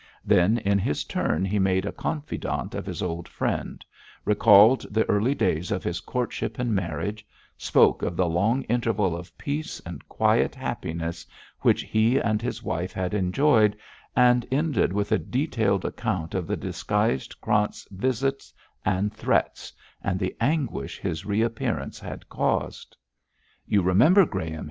Then 0.25 0.57
in 0.57 0.79
his 0.79 1.03
turn 1.03 1.45
he 1.45 1.59
made 1.59 1.85
a 1.85 1.91
confidant 1.91 2.73
of 2.73 2.87
his 2.87 3.03
old 3.03 3.27
friend, 3.27 3.85
recalled 4.25 4.83
the 4.91 5.07
early 5.07 5.35
days 5.35 5.69
of 5.69 5.83
his 5.83 5.99
courtship 5.99 6.57
and 6.57 6.73
marriage, 6.73 7.23
spoke 7.55 8.01
of 8.01 8.15
the 8.17 8.25
long 8.27 8.63
interval 8.63 9.15
of 9.15 9.37
peace 9.37 9.79
and 9.85 10.09
quiet 10.09 10.55
happiness 10.55 11.23
which 11.59 11.83
he 11.83 12.17
and 12.17 12.41
his 12.41 12.63
wife 12.63 12.93
had 12.93 13.13
enjoyed, 13.13 13.77
and 14.15 14.47
ended 14.51 14.91
with 14.91 15.11
a 15.11 15.19
detailed 15.19 15.85
account 15.85 16.33
of 16.33 16.47
the 16.47 16.57
disguised 16.57 17.39
Krant's 17.39 17.87
visit 17.91 18.43
and 18.83 19.13
threats, 19.13 19.71
and 20.03 20.19
the 20.19 20.35
anguish 20.41 20.97
his 20.97 21.27
re 21.27 21.43
appearance 21.43 21.99
had 21.99 22.27
caused. 22.27 22.97
'You 23.67 23.83
remember, 23.83 24.25
Graham!' 24.25 24.59